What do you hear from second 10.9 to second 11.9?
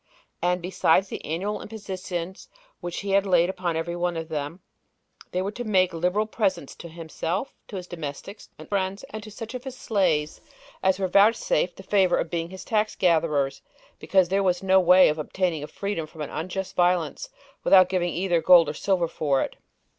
were vouchsafed the